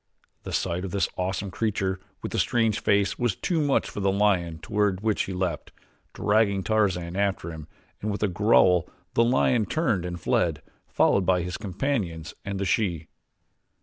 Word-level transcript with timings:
The 0.41 0.51
sight 0.51 0.83
of 0.83 0.89
this 0.89 1.07
awesome 1.15 1.51
creature 1.51 1.99
with 2.23 2.31
the 2.31 2.39
strange 2.39 2.79
face 2.79 3.19
was 3.19 3.35
too 3.35 3.61
much 3.61 3.87
for 3.87 3.99
the 3.99 4.11
lion 4.11 4.57
toward 4.57 5.01
which 5.01 5.25
he 5.25 5.31
leaped, 5.31 5.71
dragging 6.13 6.63
Tarzan 6.63 7.15
after 7.15 7.51
him, 7.51 7.67
and 8.01 8.09
with 8.09 8.23
a 8.23 8.27
growl 8.27 8.89
the 9.13 9.23
lion 9.23 9.67
turned 9.67 10.03
and 10.03 10.19
fled, 10.19 10.63
followed 10.87 11.27
by 11.27 11.43
his 11.43 11.55
companions 11.55 12.33
and 12.43 12.59
the 12.59 12.65
she. 12.65 13.09